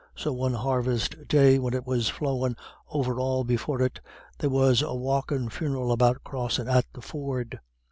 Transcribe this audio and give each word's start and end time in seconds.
So 0.15 0.33
one 0.33 0.55
harvest 0.55 1.27
day, 1.27 1.59
when 1.59 1.75
it 1.75 1.85
was 1.85 2.09
flowin' 2.09 2.57
over 2.89 3.19
all 3.19 3.43
before 3.43 3.83
it, 3.83 3.99
there 4.39 4.49
was 4.49 4.81
a 4.81 4.95
walkin' 4.95 5.47
funeral 5.49 5.91
about 5.91 6.23
crossin' 6.23 6.67
at 6.67 6.87
the 6.91 7.03
ford. 7.03 7.59